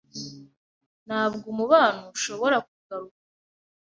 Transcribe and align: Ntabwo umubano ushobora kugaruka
Ntabwo 1.05 1.45
umubano 1.53 2.01
ushobora 2.17 2.57
kugaruka 2.67 3.19